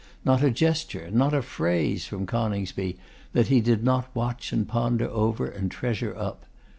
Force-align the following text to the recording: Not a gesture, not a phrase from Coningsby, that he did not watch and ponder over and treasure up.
Not 0.25 0.41
a 0.43 0.49
gesture, 0.49 1.11
not 1.11 1.31
a 1.31 1.43
phrase 1.43 2.07
from 2.07 2.25
Coningsby, 2.25 2.97
that 3.33 3.49
he 3.49 3.61
did 3.61 3.83
not 3.83 4.09
watch 4.15 4.51
and 4.51 4.67
ponder 4.67 5.07
over 5.07 5.45
and 5.47 5.69
treasure 5.69 6.15
up. 6.17 6.47